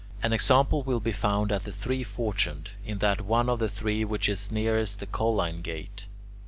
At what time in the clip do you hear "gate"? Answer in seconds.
5.61-6.07